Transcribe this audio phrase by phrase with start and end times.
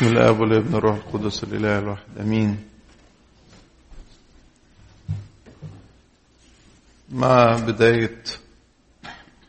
[0.00, 2.58] بسم الله والابن الروح القدس الإله الواحد آمين.
[7.12, 8.22] مع بداية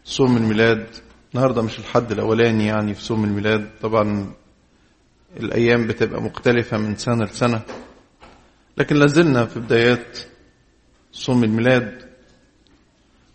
[0.04, 0.88] صوم الميلاد
[1.34, 3.70] النهاردة مش الحد الأولاني يعني في صوم الميلاد.
[3.82, 4.34] طبعا
[5.38, 7.62] الأيام بتبقى مختلفة من سنة لسنة
[8.78, 10.20] لكن لازلنا في بدايات
[11.12, 12.10] صوم الميلاد.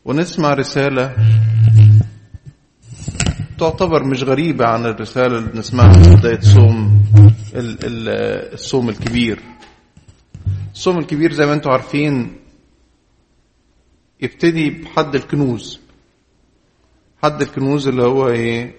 [0.05, 1.17] ونسمع رسالة
[3.59, 7.03] تعتبر مش غريبة عن الرسالة اللي بنسمعها في بداية صوم
[7.55, 9.39] الصوم الكبير.
[10.75, 12.37] الصوم الكبير زي ما أنتم عارفين
[14.21, 15.81] يبتدي بحد الكنوز.
[17.23, 18.75] حد الكنوز اللي هو إيه؟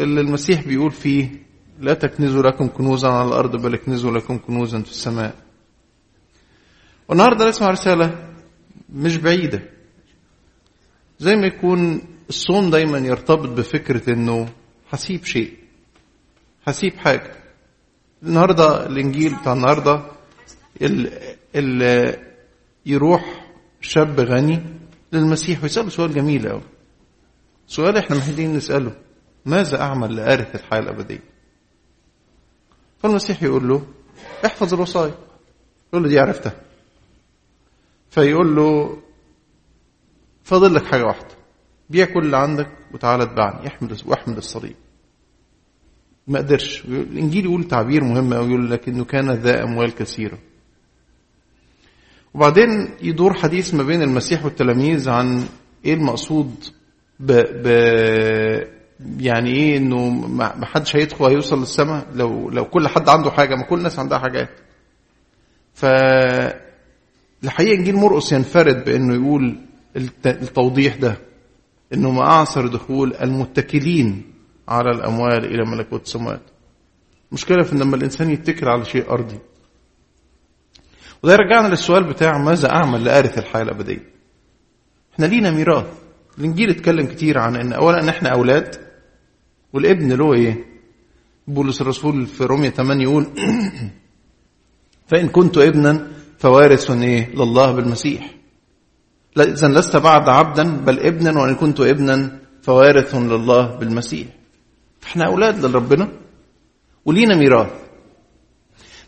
[0.00, 1.28] اللي المسيح بيقول فيه
[1.80, 5.34] لا تكنزوا لكم كنوزا على الأرض بل اكنزوا لكم كنوزا في السماء.
[7.08, 8.28] والنهاردة نسمع رسالة
[8.92, 9.62] مش بعيدة.
[11.18, 14.48] زي ما يكون الصوم دايما يرتبط بفكرة إنه
[14.90, 15.56] هسيب شيء
[16.66, 17.36] هسيب حاجة.
[18.22, 20.02] النهارده الإنجيل بتاع النهارده
[21.54, 22.18] اللي
[22.86, 23.46] يروح
[23.80, 24.62] شاب غني
[25.12, 26.62] للمسيح ويسأله سؤال جميل قوي
[27.66, 28.92] سؤال إحنا محتاجين نسأله
[29.46, 31.22] ماذا أعمل لأرث الحياة الأبدية؟
[33.02, 33.86] فالمسيح يقول له
[34.46, 35.14] احفظ الوصايا.
[35.88, 36.52] يقول له دي عرفتها.
[38.10, 38.98] فيقول له
[40.44, 41.39] فاضل لك حاجة واحدة.
[41.90, 44.76] بيع كل اللي عندك وتعالى اتبعني احمد واحمد الصليب.
[46.26, 46.84] ما قدرش.
[46.84, 50.38] الإنجيل يقول تعبير مهم قوي يقول لك إنه كان ذا أموال كثيرة.
[52.34, 55.44] وبعدين يدور حديث ما بين المسيح والتلاميذ عن
[55.84, 56.64] إيه المقصود
[57.20, 57.66] ب, ب
[59.20, 60.08] يعني إيه إنه
[60.58, 64.18] ما حدش هيدخل هيوصل للسماء لو لو كل حد عنده حاجة ما كل الناس عندها
[64.18, 64.50] حاجات.
[65.74, 65.84] ف
[67.44, 69.56] الحقيقة إنجيل مرقس ينفرد بإنه يقول
[70.26, 71.29] التوضيح ده.
[71.94, 74.32] إنه ما اعصر دخول المتكلين
[74.68, 76.42] على الأموال إلى ملكوت السماوات
[77.30, 79.38] المشكلة في لما الإنسان يتكل على شيء أرضي.
[81.22, 84.10] وده يرجعنا للسؤال بتاع ماذا أعمل لأرث الحياة الأبدية؟
[85.14, 85.86] إحنا لينا ميراث.
[86.38, 88.74] الإنجيل اتكلم كتير عن أن أولا أن إحنا أولاد
[89.72, 90.64] والابن له إيه؟
[91.46, 93.26] بولس الرسول في رومية 8 يقول
[95.08, 98.39] فإن كنت ابنا فوارث إيه؟ لله بالمسيح.
[99.38, 104.28] إذا لست بعد عبدا بل ابنا وإن كنت ابنا فوارث لله بالمسيح.
[105.00, 106.08] فاحنا أولاد لربنا
[107.04, 107.72] ولينا ميراث.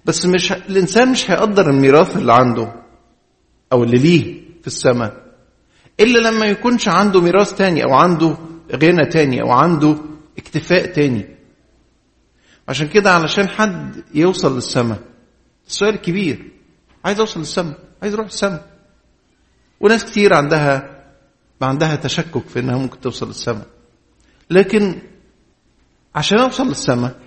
[0.04, 2.72] بس مش الإنسان مش هيقدر الميراث اللي عنده
[3.72, 5.22] أو اللي ليه في السماء
[6.00, 8.36] إلا لما يكونش عنده ميراث تاني أو عنده
[8.72, 9.96] غنى تاني أو عنده
[10.38, 11.36] اكتفاء تاني.
[12.68, 14.98] عشان كده علشان حد يوصل للسماء.
[15.66, 16.50] السؤال كبير.
[17.04, 18.71] عايز أوصل للسماء؟ عايز أروح السماء؟
[19.82, 21.02] وناس كتير عندها
[21.62, 23.66] عندها تشكك في إنها ممكن توصل للسماء.
[24.50, 24.98] لكن
[26.14, 27.18] عشان أوصل للسماء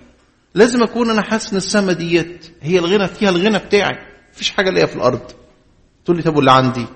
[0.54, 3.98] لازم أكون أنا حاسس إن السما ديت هي الغنى فيها الغنى بتاعي.
[4.32, 5.20] مفيش حاجة الاقيها في الأرض.
[6.04, 6.86] تقول لي طب واللي عندي؟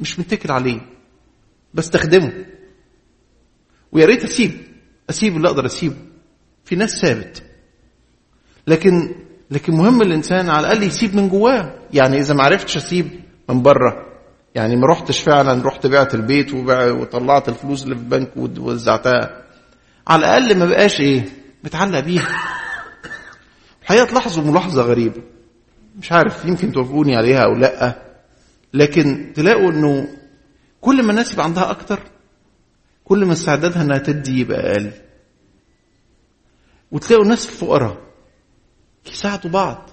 [0.00, 0.80] مش متكل عليه.
[1.74, 2.32] بستخدمه.
[3.92, 4.52] ويا ريت اسيب
[5.10, 5.96] اسيب اللي أقدر أسيبه.
[6.64, 7.42] في ناس ثابت
[8.66, 9.14] لكن
[9.50, 11.78] لكن مهم الإنسان على الأقل يسيب من جواه.
[11.92, 14.11] يعني إذا ما عرفتش أسيب من بره
[14.54, 19.42] يعني ما رحتش فعلا رحت بعت البيت وطلعت الفلوس اللي في البنك ووزعتها.
[20.08, 21.24] على الأقل ما بقاش إيه
[21.64, 22.28] متعلق بيها.
[23.82, 25.22] الحقيقة تلاحظوا ملاحظة غريبة.
[25.98, 28.02] مش عارف يمكن توافقوني عليها أو لأ.
[28.74, 30.08] لكن تلاقوا إنه
[30.80, 32.00] كل ما الناس يبقى عندها أكتر
[33.04, 34.90] كل ما استعدادها إنها تدي يبقى أقل.
[36.92, 37.96] وتلاقوا الناس الفقراء
[39.12, 39.90] يساعدوا بعض.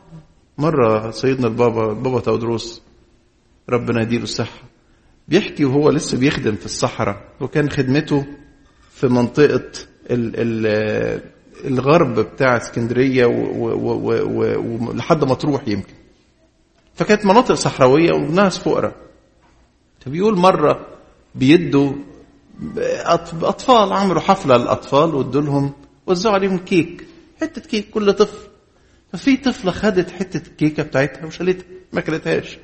[0.57, 2.81] مرة سيدنا البابا البابا تودروس
[3.69, 4.63] ربنا يديله الصحة.
[5.27, 8.25] بيحكي وهو لسه بيخدم في الصحراء وكان خدمته
[8.91, 9.71] في منطقة
[10.11, 11.21] ال ال
[11.65, 15.93] الغرب بتاع اسكندرية ولحد ما تروح يمكن.
[16.95, 18.95] فكانت مناطق صحراوية وناس فقراء.
[19.99, 20.87] فبيقول مرة
[21.35, 21.93] بيدوا
[23.41, 25.71] أطفال عملوا حفلة للأطفال وادوا لهم
[26.07, 27.05] وزعوا عليهم كيك
[27.41, 28.47] حتة كيك كل طفل.
[29.13, 32.57] ففي طفلة خدت حتة الكيكة بتاعتها وشالتها ما كلتهاش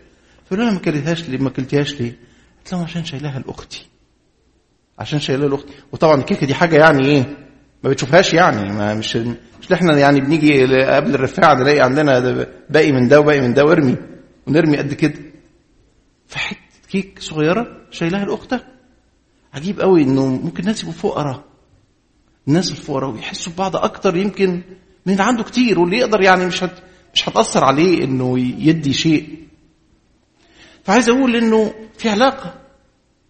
[0.45, 2.11] فقالوا لها ما كلتهاش ليه ما كلتهاش ليه؟
[2.59, 3.85] قلت لهم عشان شايلها لأختي.
[4.99, 5.73] عشان شايلها لأختي.
[5.91, 7.37] وطبعا الكيكة دي حاجة يعني إيه؟
[7.83, 9.15] ما بتشوفهاش يعني ما مش
[9.61, 12.19] مش إحنا يعني بنيجي قبل الرفاعة نلاقي عندنا
[12.69, 13.95] باقي من ده وباقي من ده وارمي.
[14.47, 15.19] ونرمي قد كده.
[16.27, 16.59] فحتة
[16.89, 18.67] كيك صغيرة شايلها لاختها
[19.53, 21.43] عجيب قوي إنه ممكن الناس يبقوا فقراء.
[22.47, 24.61] الناس الفقراء ويحسوا ببعض أكتر يمكن
[25.05, 26.79] من اللي عنده كتير واللي يقدر يعني مش هت
[27.13, 29.44] مش هتأثر عليه إنه يدي شيء.
[30.85, 32.53] فعايز أقول إنه في علاقة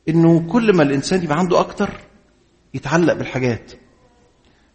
[0.10, 1.90] إنه كل ما الإنسان يبقى عنده أكتر
[2.74, 3.72] يتعلق بالحاجات.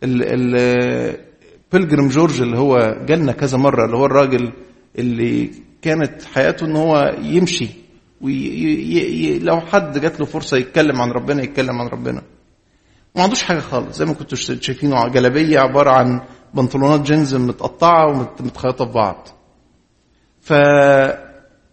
[0.04, 1.30] ال
[1.72, 4.52] بيلجرم جورج اللي هو جالنا كذا مرة اللي هو الراجل
[4.98, 5.50] اللي
[5.82, 7.68] كانت حياته إن هو يمشي
[8.20, 12.22] ولو حد جات له فرصة يتكلم عن ربنا يتكلم عن ربنا.
[13.16, 16.20] ما عندوش حاجة خالص زي ما كنتوا شايفينه جلابية عبارة عن
[16.54, 18.06] بنطلونات جينز متقطعة
[18.40, 19.28] ومتخيطة في بعض.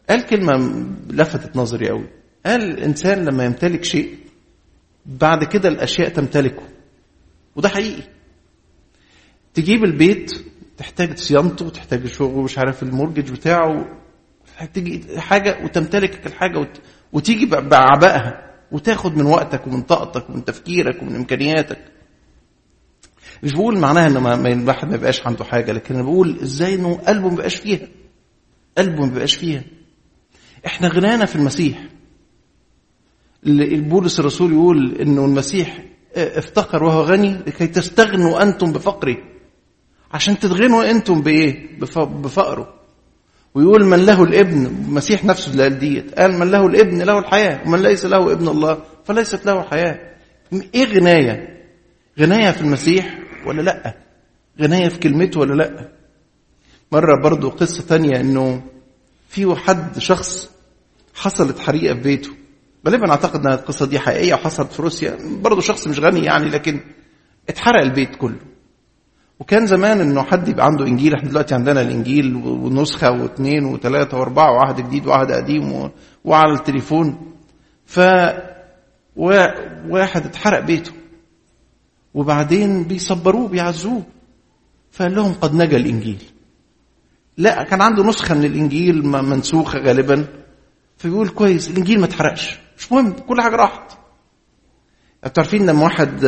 [0.07, 2.07] فقال كلمة لفتت نظري قوي.
[2.45, 4.17] قال الإنسان لما يمتلك شيء
[5.05, 6.63] بعد كده الأشياء تمتلكه.
[7.55, 8.03] وده حقيقي.
[9.53, 10.31] تجيب البيت
[10.77, 13.85] تحتاج صيانته وتحتاج شغل مش عارف المورجج بتاعه
[14.73, 16.81] تيجي حاجة وتمتلك الحاجة وت...
[17.13, 21.79] وتيجي بعبائها وتاخد من وقتك ومن طاقتك ومن تفكيرك ومن إمكانياتك.
[23.43, 26.95] مش بقول معناها ان ما الواحد ما يبقاش عنده حاجة لكن أنا بقول إزاي إنه
[26.95, 27.87] قلبه ما بيبقاش فيها.
[28.77, 29.63] قلبه ما بيبقاش فيها.
[30.65, 31.83] إحنا غنانا في المسيح.
[33.43, 35.83] بولس الرسول يقول إنه المسيح
[36.15, 39.17] افتقر وهو غني لكي تستغنوا أنتم بفقره
[40.11, 42.73] عشان تتغنوا أنتم بإيه؟ بفقره.
[43.55, 47.61] ويقول من له الابن المسيح نفسه اللي قال ديت قال من له الابن له الحياة
[47.67, 49.99] ومن ليس له ابن الله فليست له حياة.
[50.75, 51.63] إيه غناية؟
[52.19, 53.97] غناية في المسيح ولا لأ؟
[54.61, 55.91] غناية في كلمته ولا لأ؟
[56.91, 58.61] مرة برضو قصة تانية إنه
[59.27, 60.49] في حد شخص
[61.15, 62.29] حصلت حريقة في بيته.
[62.87, 65.17] غالبا أعتقد ان القصة دي حقيقية وحصلت في روسيا.
[65.41, 66.79] برضه شخص مش غني يعني لكن
[67.49, 68.39] اتحرق البيت كله.
[69.39, 71.15] وكان زمان إنه حد يبقى عنده إنجيل.
[71.15, 75.89] إحنا دلوقتي عندنا الإنجيل ونسخة واثنين وثلاثه وأربعة وعهد جديد وعهد قديم و...
[76.25, 77.31] وعلى التليفون.
[77.85, 77.99] ف
[79.89, 80.91] واحد اتحرق بيته.
[82.13, 84.03] وبعدين بيصبروه بيعزوه.
[84.91, 86.23] فقال لهم قد نجا الإنجيل.
[87.37, 90.25] لا كان عنده نسخة من الإنجيل منسوخة غالبا.
[90.97, 92.59] فبيقول كويس الإنجيل ما اتحرقش.
[92.77, 93.91] مش مهم كل حاجة راحت.
[95.25, 96.25] أنتوا عارفين لما واحد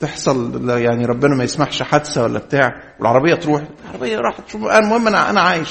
[0.00, 4.54] تحصل يعني ربنا ما يسمحش حادثة ولا بتاع والعربية تروح العربية راحت.
[4.54, 5.68] المهم أنا أنا عايش.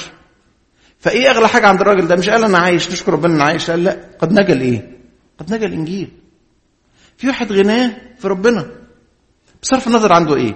[0.98, 3.70] فإيه أغلى حاجة عند الراجل ده؟ مش قال أنا عايش نشكر ربنا أنا عايش.
[3.70, 4.98] قال لا قد نجا الإيه؟
[5.38, 6.10] قد نجا الإنجيل.
[7.16, 8.66] في واحد غناه في ربنا.
[9.62, 10.54] بصرف النظر عنده إيه؟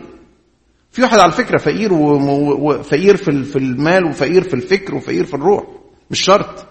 [0.94, 5.64] في واحد على فكرة فقير وفقير في في المال وفقير في الفكر وفقير في الروح.
[6.10, 6.66] مش شرط.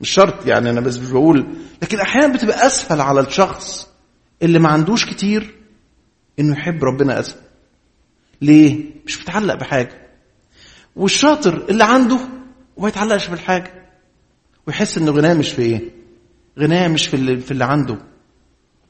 [0.00, 1.46] مش شرط يعني أنا بس مش بقول.
[1.82, 3.88] لكن أحيانا بتبقى أسهل على الشخص
[4.42, 5.54] اللي ما عندوش كتير
[6.38, 7.40] إنه يحب ربنا أسهل.
[8.42, 10.08] ليه؟ مش متعلق بحاجة.
[10.96, 12.18] والشاطر اللي عنده
[12.76, 13.88] وما يتعلقش بالحاجة.
[14.66, 15.80] ويحس إن غناه مش في إيه؟
[16.58, 17.98] غناه مش في اللي, في اللي عنده.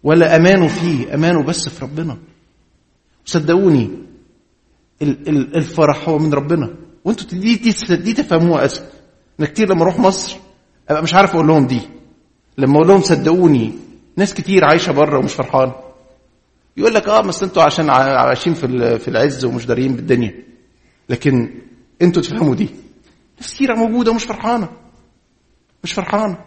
[0.03, 2.19] ولا أمانه فيه أمانه بس في ربنا.
[3.25, 4.12] صدقوني
[5.03, 6.75] الفرح هو من ربنا.
[7.05, 7.55] وانتوا دي,
[7.97, 8.87] دي, تفهموها اسهل
[9.41, 10.37] أنا كتير لما أروح مصر
[10.89, 11.81] أبقى مش عارف أقول لهم دي.
[12.59, 13.73] لما أقول لهم صدقوني
[14.17, 15.73] ناس كتير عايشة بره ومش فرحان
[16.77, 20.35] يقول لك آه بس أنتوا عشان عايشين في في العز ومش دارين بالدنيا.
[21.09, 21.61] لكن
[22.03, 22.69] أنتوا تفهموا دي.
[23.41, 24.69] ناس كتير موجودة ومش فرحانة.
[25.85, 26.39] مش فرحانة.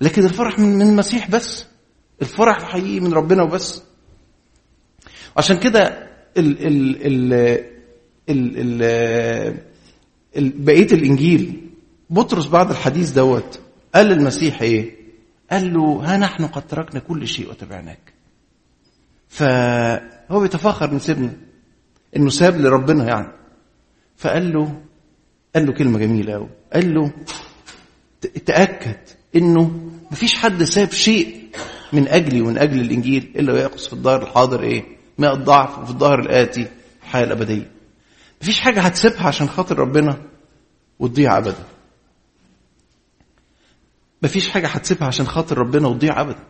[0.00, 1.66] لكن الفرح من من المسيح بس.
[2.22, 3.82] الفرح الحقيقي من ربنا وبس.
[5.36, 6.08] عشان كده
[6.38, 7.32] ال ال ال
[8.28, 8.82] ال ال
[10.36, 11.60] ال بقية الإنجيل.
[12.10, 13.60] بطرس بعد الحديث دوت
[13.94, 14.96] قال للمسيح إيه؟
[15.50, 18.12] قال له ها نحن قد تركنا كل شيء وتبعناك
[19.28, 21.32] فهو بيتفاخر من سيبنا
[22.16, 23.32] إنه ساب لربنا يعني.
[24.16, 24.80] فقال له
[25.54, 27.12] قال له كلمة جميلة قوي قال له
[28.46, 28.96] تأكد
[29.36, 31.44] إنه مفيش حد ساب شيء
[31.92, 34.84] من أجلي ومن أجل الإنجيل إلا ويأخذ في الظهر الحاضر إيه؟
[35.18, 36.66] ماء الضعف وفي الظهر الآتي
[37.02, 37.70] الحياة الأبدية.
[38.42, 40.16] مفيش حاجة هتسيبها عشان خاطر ربنا
[40.98, 41.64] وتضيع أبدا.
[44.22, 46.44] مفيش حاجة هتسيبها عشان خاطر ربنا وتضيع أبدا.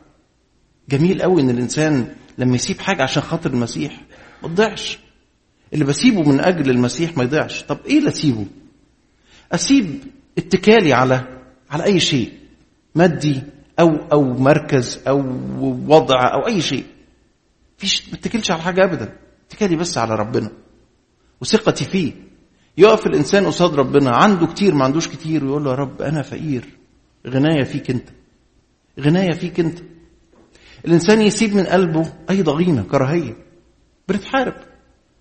[0.88, 4.00] جميل قوي إن الإنسان لما يسيب حاجة عشان خاطر المسيح
[4.42, 4.98] ما تضيعش.
[5.72, 7.62] اللي بسيبه من أجل المسيح ما يضيعش.
[7.62, 8.46] طب إيه اللي أسيبه؟
[9.52, 10.04] أسيب
[10.38, 11.40] اتكالي على
[11.70, 12.32] على أي شيء.
[12.94, 13.42] مادي
[13.80, 15.18] أو أو مركز أو
[15.86, 16.84] وضع أو أي شيء.
[17.78, 19.16] فيش ما اتكلش على حاجة ابدا.
[19.50, 20.50] اتكالي بس على ربنا.
[21.40, 22.12] وثقتي فيه.
[22.78, 24.10] يقف الإنسان قصاد ربنا.
[24.16, 26.64] عنده كتير ما عندوش كتير ويقول له يا رب أنا فقير.
[27.28, 28.08] غناية فيك أنت.
[29.00, 29.78] غناية فيك أنت.
[30.84, 33.36] الإنسان يسيب من قلبه أي ضغينة كراهية.
[34.08, 34.54] بنتحارب.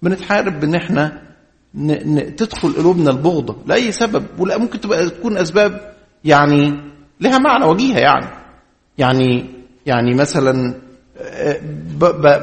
[0.01, 1.21] بنتحارب بإن إحنا
[1.75, 1.91] ن...
[2.15, 2.35] ن...
[2.35, 4.25] تدخل قلوبنا البغضة لأي سبب.
[4.39, 6.71] ولا ممكن تبقى تكون أسباب يعني
[7.21, 8.27] لها معنى وجيهة يعني.
[8.97, 9.45] يعني
[9.85, 10.81] يعني مثلا.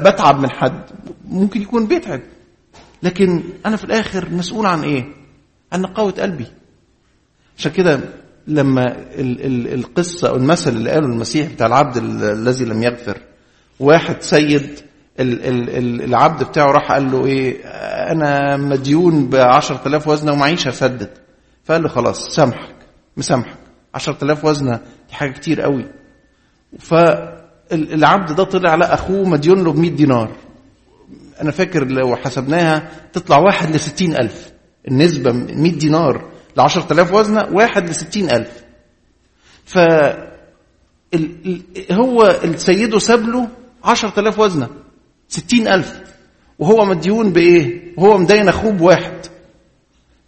[0.05, 0.83] بتعب من حد.
[1.25, 2.21] ممكن يكون بيتعب.
[3.03, 5.05] لكن أنا في الآخر مسؤول عن إيه؟
[5.73, 6.47] عن نقاوه قلبي.
[7.57, 7.99] عشان كده
[8.47, 8.83] لما
[9.15, 13.17] ال ال القصة أو المثل اللي قاله المسيح بتاع العبد الذي لم يغفر
[13.79, 14.69] واحد سيد
[15.19, 17.61] ال ال ال العبد بتاعه راح قال له إيه؟
[18.11, 21.09] أنا مديون ب 10000 وزنة ومعيش اسدد
[21.63, 22.75] فقال له خلاص سامحك
[23.17, 23.57] مسامحك.
[23.95, 24.77] 10000 وزنة
[25.09, 25.85] دي حاجة كتير قوي.
[27.71, 30.31] فالعبد ده طلع لقى أخوه مديون له ب 100 دينار.
[31.41, 34.51] أنا فاكر لو حسبناها تطلع واحد ل 60000
[34.87, 38.63] النسبة من 100 دينار ل 10000 وزنة واحد ل 60000
[39.65, 39.77] ف
[41.91, 43.47] هو السيده ساب له
[43.83, 44.69] 10000 وزنة
[45.29, 46.01] 60000
[46.59, 49.13] وهو مديون بإيه؟ وهو مدين أخوه بواحد.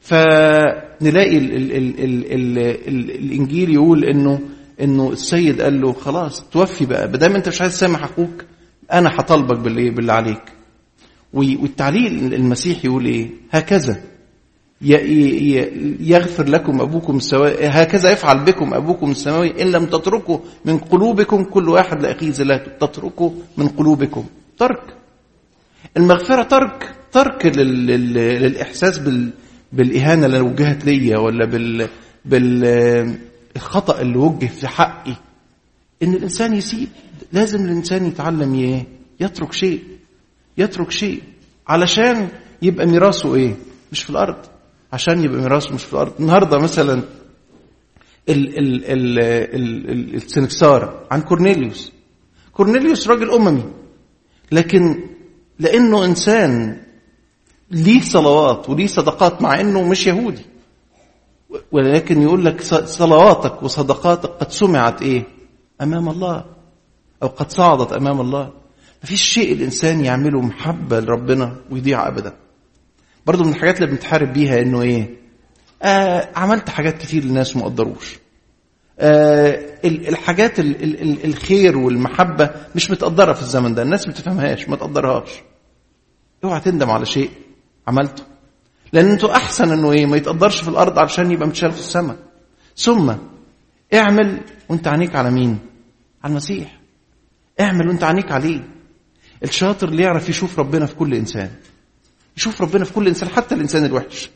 [0.01, 2.57] فنلاقي ال ال ال ال ال
[2.87, 4.39] ال الإنجيل يقول إنه
[4.81, 8.43] إنه السيد قال له خلاص توفي بقى ما دام أنت مش عايز تسامح أخوك
[8.93, 10.41] أنا هطالبك باللي باللي عليك.
[11.33, 14.01] والتعليل المسيح يقول إيه؟ هكذا.
[15.99, 21.69] يغفر لكم أبوكم السماوي هكذا يفعل بكم أبوكم السماوي إن لم تتركوا من قلوبكم كل
[21.69, 24.25] واحد لاخيه زلاته تتركوا من قلوبكم.
[24.57, 24.81] ترك.
[25.97, 26.95] المغفرة ترك.
[27.11, 29.29] ترك لل- لل- للإحساس بال
[29.73, 31.87] بالإهانة اللي وجهت ليا ولا بال
[33.53, 35.15] بالخطا اللي وجه في حقي
[36.03, 36.87] إن الإنسان يسيب
[37.33, 38.85] لازم الإنسان يتعلم ي-
[39.19, 39.83] يترك شيء
[40.57, 41.21] يترك شيء
[41.67, 42.29] علشان
[42.61, 43.55] يبقى ميراثه إيه؟
[43.91, 44.35] مش في الأرض.
[44.93, 46.13] عشان يبقى ميراثه مش في الأرض.
[46.19, 46.93] النهارده مثلا
[48.29, 51.91] ال ال ال ال ال السنكسار عن كورنيليوس.
[52.53, 53.63] كورنيليوس راجل أممي.
[54.51, 55.03] لكن
[55.59, 56.81] لأنه إنسان
[57.71, 60.45] ليه صلوات وليه صدقات مع إنه مش يهودي.
[61.71, 65.23] ولكن يقول لك صلواتك وصدقاتك قد سمعت إيه؟
[65.81, 66.45] أمام الله.
[67.23, 68.51] أو قد صعدت أمام الله.
[69.03, 72.33] مفيش شيء الإنسان يعمله محبة لربنا ويضيع ابدا.
[73.25, 75.09] برضو من الحاجات اللي بنتحارب بيها إنه إيه؟
[75.83, 78.19] آه عملت حاجات كتير للناس ما قدروش.
[78.99, 83.81] آه ال- الحاجات ال- ال- ال- الخير والمحبة مش متقدرة في الزمن ده.
[83.81, 85.29] الناس ما تفهمهاش ما تقدرهاش.
[86.43, 87.29] اوعى تندم على شيء
[87.87, 88.23] عملته.
[88.93, 92.17] لأن أنتوا أحسن إنه إيه ما يتقدرش في الأرض علشان يبقى متشال في السماء.
[92.77, 93.13] ثم
[93.93, 95.59] اعمل وأنت عينيك على مين؟
[96.23, 96.79] على المسيح.
[97.59, 98.67] اعمل وأنت عينيك عليه.
[99.43, 101.49] الشاطر اللي يعرف يشوف ربنا في كل إنسان.
[102.37, 104.29] يشوف ربنا في كل إنسان حتى الإنسان الوحش.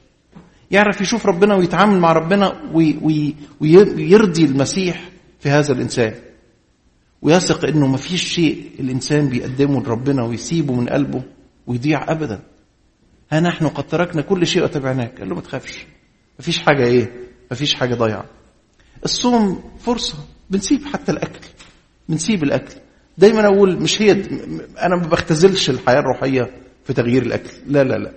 [0.72, 5.10] يعرف يشوف ربنا ويتعامل مع ربنا وي وي ويرضي المسيح
[5.40, 6.14] في هذا الإنسان.
[7.22, 11.24] ويثق إنه ما فيش شيء الإنسان بيقدمه لربنا ويسيبه من قلبه
[11.68, 12.42] ويضيع ابدا.
[13.32, 15.78] ها نحن قد تركنا كل شيء وتبعناك قال له ما تخافش.
[16.40, 17.12] ما فيش حاجة إيه؟
[17.52, 18.26] ما فيش حاجة ضايعة.
[19.06, 20.18] الصوم فرصة.
[20.50, 21.40] بنسيب حتى الأكل.
[22.10, 22.74] بنسيب الأكل.
[23.18, 24.12] دايما أقول مش هي
[24.82, 26.52] أنا ما بختزلش الحياة الروحية
[26.86, 27.50] في تغيير الأكل.
[27.68, 28.12] لا لا لا.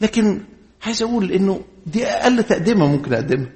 [0.00, 0.40] لكن
[0.86, 3.50] عايز أقول إنه دي أقل تقدمة ممكن أقدمها.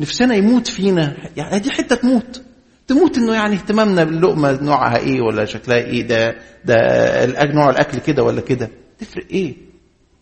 [0.00, 1.16] نفسنا يموت فينا.
[1.36, 2.42] يعني دي حتة تموت.
[2.86, 8.22] تموت إنه يعني اهتمامنا باللقمة نوعها إيه ولا شكلها إيه ده ده نوع الأكل كده
[8.22, 8.70] ولا كده.
[8.98, 9.54] تفرق إيه؟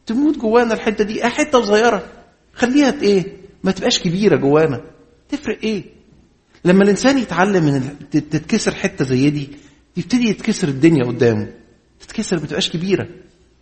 [0.07, 1.25] تموت جوانا الحتة دي.
[1.25, 2.07] آه حتة صغيرة.
[2.55, 4.81] خليها إيه؟ ما تبقاش كبيرة جوانا.
[5.29, 5.85] تفرق إيه؟
[6.65, 9.49] لما الإنسان يتعلم تت- تتكسر حتة زي دي
[9.97, 11.53] يبتدي يتكسر الدنيا قدامه.
[12.01, 13.03] تتكسر ما تبقاش كبيرة.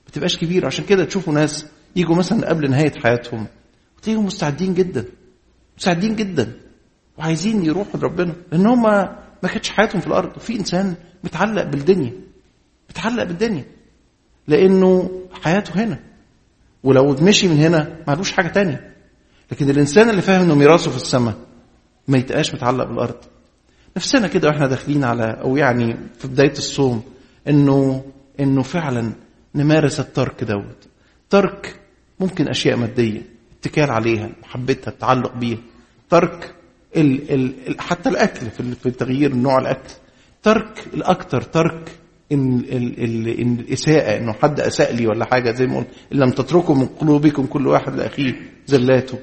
[0.06, 0.66] ما تبقاش كبيرة.
[0.66, 1.66] عشان كده تشوفوا ناس
[1.96, 3.46] يجوا مثلا قبل نهاية حياتهم
[3.98, 5.04] وتلاقيهم مستعدين جدا.
[5.78, 6.52] مستعدين جدا.
[7.18, 8.34] وعايزين يروحوا لربنا.
[8.52, 8.82] لأن هم
[9.42, 10.36] ما كانتش حياتهم في الأرض.
[10.36, 12.12] وفي إنسان متعلق بالدنيا.
[12.90, 13.64] متعلق بالدنيا.
[14.48, 15.10] لأنه
[15.42, 15.98] حياته هنا.
[16.84, 18.94] ولو مشي من هنا ما عندوش حاجة تانية
[19.52, 21.34] لكن الإنسان اللي فاهم إنه ميراثه في السماء
[22.08, 23.16] ما يتبقاش متعلق بالأرض.
[23.96, 27.02] نفسنا كده وإحنا داخلين على أو يعني في بداية الصوم
[27.48, 28.04] إنه
[28.40, 29.12] إنه فعلا
[29.54, 30.88] نمارس الترك دوت.
[31.30, 31.80] ترك
[32.20, 33.22] ممكن أشياء مادية
[33.60, 35.58] اتكال عليها محبتها التعلق بيها.
[36.10, 36.54] ترك
[36.96, 37.30] ال
[37.68, 39.90] ال حتى الأكل في ال- في تغيير نوع الأكل.
[40.42, 41.90] ترك الاكثر ترك
[42.32, 46.18] إن ال ال إن الإساءة إنه حد أساء لي ولا حاجة زي ما قلت إن
[46.18, 48.32] لم تتركوا من قلوبكم كل واحد لأخيه
[48.66, 49.18] زلاته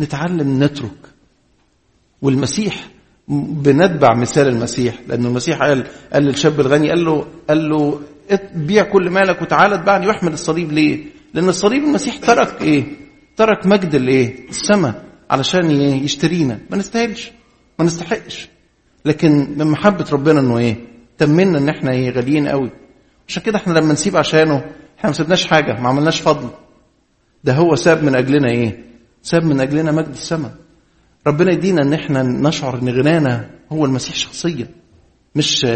[0.00, 0.98] نتعلم نترك
[2.22, 2.88] والمسيح
[3.28, 8.00] بنتبع مثال المسيح لأن المسيح قال قال للشاب الغني قال له قال له
[8.54, 12.84] بيع كل مالك وتعالى اتبعني واحمل الصليب ليه؟ لأن الصليب المسيح ترك إيه؟
[13.36, 17.30] ترك مجد الإيه؟ السماء علشان يشترينا ما نستاهلش
[17.78, 18.48] ما نستحقش
[19.04, 20.76] لكن من محبة ربنا إنه إيه؟
[21.20, 22.70] تمنا إن إحنا إيه غاليين قوي.
[23.28, 24.56] عشان كده إحنا لما نسيب عشانه
[24.98, 26.48] إحنا ما سيبناش حاجة ما عملناش فضل.
[27.44, 28.84] ده هو ساب من أجلنا إيه؟
[29.22, 30.54] ساب من أجلنا مجد السماء.
[31.26, 34.68] ربنا يدينا إن إحنا نشعر إن غنانا هو المسيح شخصيا.
[35.34, 35.66] مش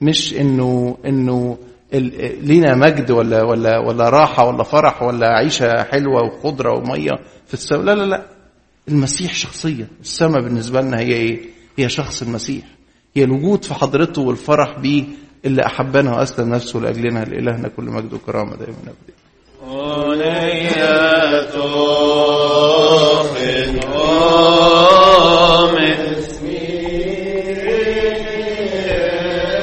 [0.00, 1.58] مش إنه إنه
[2.42, 7.12] لينا مجد ولا ولا ولا راحة ولا فرح ولا عيشة حلوة وخضره ومية
[7.46, 7.82] في السماء.
[7.82, 8.26] لا لا لا.
[8.88, 9.86] المسيح شخصيا.
[10.00, 11.40] السماء بالنسبة لنا هي إيه؟
[11.78, 12.64] هي شخص المسيح.
[13.16, 15.04] هي الوجود في حضرته والفرح به
[15.44, 19.14] اللي أحبنا وأسلم نفسه لأجلنا لإلهنا كل مجد وكرامة دائما أبدا.